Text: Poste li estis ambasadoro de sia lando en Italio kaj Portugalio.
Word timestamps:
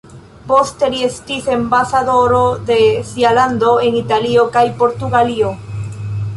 Poste 0.51 0.87
li 0.93 1.03
estis 1.07 1.49
ambasadoro 1.57 2.41
de 2.71 2.79
sia 3.11 3.35
lando 3.41 3.77
en 3.91 4.01
Italio 4.03 4.49
kaj 4.59 4.67
Portugalio. 4.83 5.57